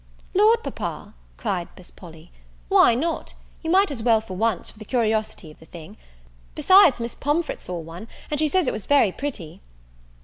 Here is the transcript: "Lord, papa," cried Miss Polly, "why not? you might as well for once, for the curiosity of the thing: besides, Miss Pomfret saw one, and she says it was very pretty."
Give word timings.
"Lord, 0.33 0.63
papa," 0.63 1.13
cried 1.37 1.67
Miss 1.77 1.91
Polly, 1.91 2.31
"why 2.69 2.95
not? 2.95 3.35
you 3.61 3.69
might 3.69 3.91
as 3.91 4.01
well 4.01 4.19
for 4.19 4.33
once, 4.35 4.71
for 4.71 4.79
the 4.79 4.83
curiosity 4.83 5.51
of 5.51 5.59
the 5.59 5.67
thing: 5.67 5.95
besides, 6.55 6.99
Miss 6.99 7.13
Pomfret 7.13 7.61
saw 7.61 7.77
one, 7.77 8.07
and 8.31 8.39
she 8.39 8.47
says 8.47 8.67
it 8.67 8.73
was 8.73 8.87
very 8.87 9.11
pretty." 9.11 9.61